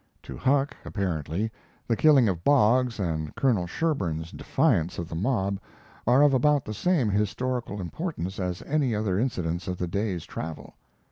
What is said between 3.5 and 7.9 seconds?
Sherburn's defiance of the mob are of about the same historical